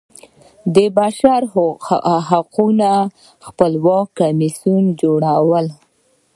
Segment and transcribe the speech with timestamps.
[0.75, 1.53] د بشر د
[2.29, 2.65] حقوقو
[3.45, 5.65] خپلواک کمیسیون جوړول.